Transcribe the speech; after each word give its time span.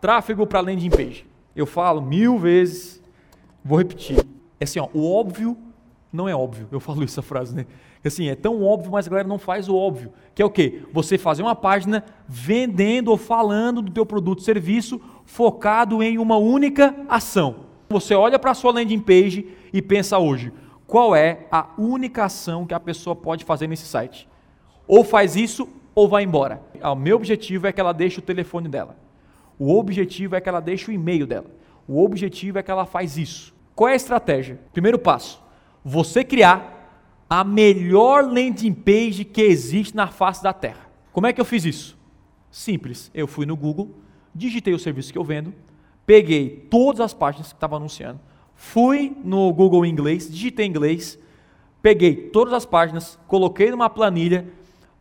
tráfego 0.00 0.46
para 0.46 0.60
landing 0.60 0.90
page. 0.90 1.26
Eu 1.54 1.66
falo 1.66 2.00
mil 2.00 2.38
vezes, 2.38 3.02
vou 3.64 3.78
repetir. 3.78 4.18
É 4.58 4.64
assim, 4.64 4.78
ó, 4.78 4.88
o 4.94 5.12
óbvio 5.12 5.56
não 6.12 6.28
é 6.28 6.34
óbvio. 6.34 6.68
Eu 6.70 6.80
falo 6.80 7.04
essa 7.04 7.22
frase, 7.22 7.54
né? 7.54 7.66
Assim, 8.04 8.28
é 8.28 8.34
tão 8.34 8.62
óbvio, 8.62 8.90
mas 8.90 9.06
a 9.06 9.10
galera 9.10 9.28
não 9.28 9.38
faz 9.38 9.68
o 9.68 9.76
óbvio. 9.76 10.12
Que 10.34 10.42
é 10.42 10.44
o 10.44 10.50
quê? 10.50 10.82
Você 10.92 11.18
fazer 11.18 11.42
uma 11.42 11.54
página 11.54 12.04
vendendo 12.26 13.08
ou 13.08 13.16
falando 13.16 13.82
do 13.82 13.92
teu 13.92 14.06
produto, 14.06 14.42
serviço, 14.42 15.00
focado 15.24 16.02
em 16.02 16.18
uma 16.18 16.36
única 16.36 16.94
ação. 17.08 17.66
Você 17.90 18.14
olha 18.14 18.38
para 18.38 18.52
a 18.52 18.54
sua 18.54 18.72
landing 18.72 19.00
page 19.00 19.48
e 19.72 19.82
pensa 19.82 20.18
hoje, 20.18 20.52
qual 20.86 21.14
é 21.14 21.46
a 21.52 21.68
única 21.76 22.24
ação 22.24 22.66
que 22.66 22.74
a 22.74 22.80
pessoa 22.80 23.14
pode 23.14 23.44
fazer 23.44 23.66
nesse 23.66 23.86
site? 23.86 24.28
Ou 24.88 25.04
faz 25.04 25.36
isso 25.36 25.68
ou 25.94 26.08
vai 26.08 26.22
embora. 26.22 26.62
O 26.82 26.94
meu 26.94 27.16
objetivo 27.16 27.66
é 27.66 27.72
que 27.72 27.80
ela 27.80 27.92
deixe 27.92 28.18
o 28.18 28.22
telefone 28.22 28.68
dela. 28.68 28.96
O 29.62 29.78
objetivo 29.78 30.34
é 30.34 30.40
que 30.40 30.48
ela 30.48 30.58
deixe 30.58 30.90
o 30.90 30.94
e-mail 30.94 31.26
dela. 31.26 31.44
O 31.86 32.02
objetivo 32.02 32.58
é 32.58 32.62
que 32.62 32.70
ela 32.70 32.86
faz 32.86 33.18
isso. 33.18 33.54
Qual 33.74 33.90
é 33.90 33.92
a 33.92 33.96
estratégia? 33.96 34.58
Primeiro 34.72 34.98
passo, 34.98 35.38
você 35.84 36.24
criar 36.24 37.26
a 37.28 37.44
melhor 37.44 38.24
landing 38.24 38.72
page 38.72 39.22
que 39.22 39.42
existe 39.42 39.94
na 39.94 40.06
face 40.06 40.42
da 40.42 40.54
Terra. 40.54 40.90
Como 41.12 41.26
é 41.26 41.32
que 41.34 41.38
eu 41.38 41.44
fiz 41.44 41.66
isso? 41.66 41.98
Simples. 42.50 43.10
Eu 43.12 43.26
fui 43.26 43.44
no 43.44 43.54
Google, 43.54 43.90
digitei 44.34 44.72
o 44.72 44.78
serviço 44.78 45.12
que 45.12 45.18
eu 45.18 45.24
vendo, 45.24 45.52
peguei 46.06 46.66
todas 46.70 47.02
as 47.02 47.12
páginas 47.12 47.48
que 47.48 47.56
estavam 47.56 47.76
anunciando, 47.76 48.18
fui 48.54 49.14
no 49.22 49.52
Google 49.52 49.84
inglês, 49.84 50.32
digitei 50.32 50.64
inglês, 50.64 51.18
peguei 51.82 52.16
todas 52.16 52.54
as 52.54 52.64
páginas, 52.64 53.18
coloquei 53.28 53.70
numa 53.70 53.90
planilha, 53.90 54.48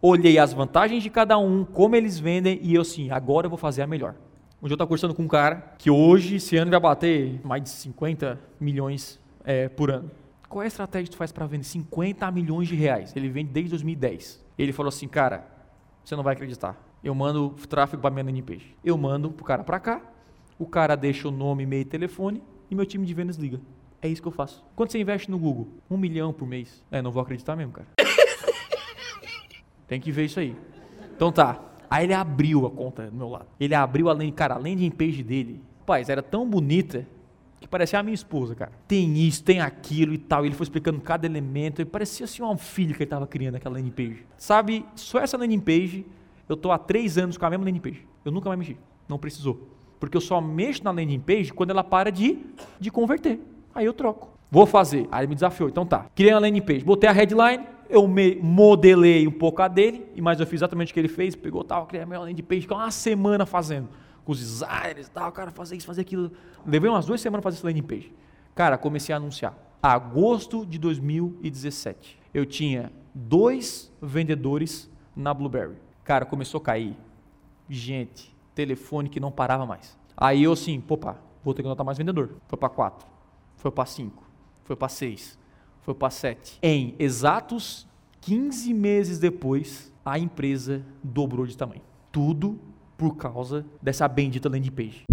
olhei 0.02 0.38
as 0.38 0.52
vantagens 0.52 1.02
de 1.02 1.10
cada 1.10 1.38
um, 1.38 1.64
como 1.64 1.96
eles 1.96 2.20
vendem 2.20 2.60
e 2.62 2.76
eu 2.76 2.84
sim, 2.84 3.10
agora 3.10 3.46
eu 3.46 3.50
vou 3.50 3.58
fazer 3.58 3.84
a 3.84 3.88
melhor. 3.88 4.16
Dia 4.62 4.74
eu 4.74 4.76
estava 4.76 4.90
conversando 4.90 5.16
com 5.16 5.24
um 5.24 5.28
cara 5.28 5.74
que 5.78 5.90
hoje, 5.90 6.36
esse 6.36 6.58
ano, 6.58 6.70
vai 6.70 6.80
bater 6.82 7.40
mais 7.46 7.64
de 7.64 7.70
50 7.70 8.38
milhões 8.60 9.18
é, 9.46 9.70
por 9.70 9.90
ano. 9.90 10.12
Qual 10.50 10.62
é 10.62 10.66
a 10.66 10.68
estratégia 10.68 11.06
que 11.06 11.12
tu 11.12 11.18
faz 11.18 11.32
para 11.32 11.46
vender 11.48 11.64
50 11.64 12.30
milhões 12.30 12.68
de 12.68 12.76
reais? 12.76 13.16
Ele 13.16 13.30
vende 13.30 13.52
desde 13.52 13.70
2010. 13.70 14.44
Ele 14.58 14.74
falou 14.74 14.90
assim, 14.90 15.08
cara, 15.08 15.48
você 16.04 16.14
não 16.14 16.24
vai 16.24 16.34
acreditar. 16.34 16.78
Eu 17.02 17.16
mando 17.16 17.52
tráfego 17.70 18.02
para 18.02 18.12
minha 18.12 18.44
page. 18.44 18.76
Eu 18.84 18.98
mando 18.98 19.32
pro 19.32 19.46
cara 19.46 19.64
para 19.64 19.80
cá, 19.80 20.02
o 20.58 20.66
cara 20.66 20.98
deixa 20.98 21.30
o 21.30 21.32
nome, 21.32 21.64
e-mail 21.64 21.86
telefone 21.86 22.44
e 22.70 22.76
meu 22.76 22.86
time 22.86 23.06
de 23.06 23.14
vendas 23.14 23.38
liga. 23.38 23.62
É 24.02 24.10
isso 24.10 24.22
que 24.22 24.28
eu 24.28 24.32
faço. 24.32 24.62
Quanto 24.76 24.92
você 24.92 25.00
investe 25.00 25.32
no 25.32 25.40
Google? 25.40 25.70
Um 25.90 25.96
milhão 25.96 26.34
por 26.34 26.46
mês. 26.46 26.84
É, 26.92 27.02
não 27.02 27.12
vou 27.12 27.22
acreditar 27.22 27.56
mesmo, 27.56 27.72
cara. 27.72 27.88
Tem 29.88 30.02
que 30.02 30.12
ver 30.12 30.26
isso 30.26 30.40
aí. 30.40 30.54
Então 31.16 31.32
tá. 31.32 31.69
Aí 31.90 32.06
ele 32.06 32.14
abriu 32.14 32.66
a 32.66 32.70
conta 32.70 33.10
do 33.10 33.16
meu 33.16 33.30
lado. 33.30 33.48
Ele 33.60 33.74
abriu 33.74 34.10
a 34.10 34.14
landing, 34.14 34.32
cara, 34.32 34.56
a 34.56 34.58
landing 34.58 34.92
page 34.92 35.24
dele. 35.24 35.62
Paz, 35.86 36.08
era 36.08 36.22
tão 36.22 36.48
bonita 36.48 37.08
que 37.60 37.68
parecia 37.68 38.00
a 38.00 38.04
minha 38.04 38.14
esposa, 38.14 38.56
cara. 38.56 38.72
Tem 38.88 39.18
isso, 39.18 39.44
tem 39.44 39.60
aquilo 39.60 40.14
e 40.14 40.18
tal. 40.18 40.46
E 40.46 40.48
ele 40.48 40.56
foi 40.56 40.66
explicando 40.66 41.02
cada 41.02 41.26
elemento. 41.26 41.82
E 41.82 41.86
parecia 41.86 42.26
assim 42.26 42.44
um 42.44 42.58
filho 42.58 42.94
que 42.94 43.04
ele 43.04 43.06
estava 43.06 43.26
criando 43.26 43.56
aquela 43.56 43.76
landing 43.76 43.92
page. 43.92 44.26
Sabe, 44.38 44.86
só 44.96 45.20
essa 45.20 45.38
landing 45.38 45.60
page, 45.60 46.06
eu 46.48 46.56
tô 46.56 46.72
há 46.72 46.78
três 46.78 47.18
anos 47.18 47.38
com 47.38 47.46
a 47.46 47.50
mesma 47.50 47.66
landing 47.66 47.80
page. 47.80 48.08
Eu 48.24 48.32
nunca 48.32 48.48
mais 48.50 48.60
mexi. 48.60 48.78
Não 49.08 49.18
precisou. 49.18 49.68
Porque 50.00 50.16
eu 50.16 50.22
só 50.22 50.40
mexo 50.40 50.84
na 50.84 50.92
landing 50.92 51.20
page 51.20 51.52
quando 51.52 51.72
ela 51.72 51.84
para 51.84 52.12
de, 52.12 52.38
de 52.80 52.92
converter. 52.92 53.40
Aí 53.74 53.86
eu 53.86 53.94
troco. 53.94 54.30
Vou 54.52 54.66
fazer. 54.66 55.08
Aí 55.12 55.22
ele 55.22 55.28
me 55.28 55.36
desafiou. 55.36 55.70
Então 55.70 55.86
tá. 55.86 56.06
Criei 56.16 56.32
a 56.32 56.40
landing 56.40 56.62
page. 56.62 56.84
Botei 56.86 57.10
a 57.10 57.14
headline. 57.14 57.66
Eu 57.90 58.08
modelei 58.08 59.28
um 59.28 59.32
pouco 59.32 59.62
a 59.62 59.68
dele. 59.68 60.06
Mas 60.22 60.40
eu 60.40 60.46
fiz 60.46 60.60
exatamente 60.60 60.92
o 60.92 60.94
que 60.94 61.00
ele 61.00 61.08
fez. 61.08 61.36
Pegou 61.36 61.64
tal. 61.64 61.88
Criei 61.88 62.06
minha 62.06 62.20
landing 62.20 62.44
page. 62.44 62.62
Ficou 62.62 62.78
uma 62.78 62.92
semana 62.92 63.46
fazendo 63.46 63.90
com 64.24 64.34
os 64.34 64.40
designers 64.40 65.08
e 65.08 65.10
tal, 65.12 65.32
cara, 65.32 65.50
fazer 65.50 65.76
isso, 65.76 65.88
fazer 65.88 66.02
aquilo. 66.02 66.32
Levei 66.64 66.88
umas 66.88 67.08
duas 67.08 67.20
semanas 67.20 67.44
fazer 67.44 67.58
essa 67.58 67.66
landing 67.66 67.82
page. 67.82 68.14
Cara, 68.54 68.78
comecei 68.78 69.12
a 69.12 69.18
anunciar. 69.18 69.58
Agosto 69.82 70.68
de 70.68 70.78
2017. 70.78 72.20
Eu 72.32 72.46
tinha 72.46 72.92
dois 73.12 73.92
vendedores 74.00 74.88
na 75.16 75.34
Blueberry. 75.34 75.78
Cara, 76.04 76.26
começou 76.26 76.60
a 76.60 76.64
cair. 76.64 76.96
Gente, 77.68 78.36
telefone 78.54 79.10
que 79.10 79.20
não 79.20 79.32
parava 79.32 79.66
mais. 79.66 79.98
Aí 80.16 80.44
eu 80.44 80.52
assim, 80.52 80.84
opa, 80.88 81.18
vou 81.44 81.56
ter 81.56 81.64
que 81.64 81.68
notar 81.68 81.84
mais 81.84 81.98
vendedor. 81.98 82.36
Foi 82.48 82.58
para 82.60 82.70
quatro, 82.70 83.08
foi 83.56 83.72
para 83.72 83.86
cinco, 83.86 84.24
foi 84.64 84.76
para 84.76 84.90
seis, 84.90 85.39
foi 85.90 85.96
para 85.96 86.12
sete. 86.12 86.60
Em 86.62 86.94
exatos 87.00 87.88
15 88.22 88.76
meses 88.76 89.18
depois, 89.18 89.92
a 90.06 90.20
empresa 90.20 90.86
dobrou 91.04 91.48
de 91.48 91.58
tamanho. 91.58 91.82
Tudo 92.12 92.60
por 92.96 93.16
causa 93.16 93.66
dessa 93.82 94.08
bendita 94.08 94.48
landing 94.48 94.70
page. 94.70 95.06